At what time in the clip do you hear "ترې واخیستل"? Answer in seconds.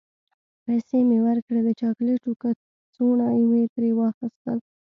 3.73-4.57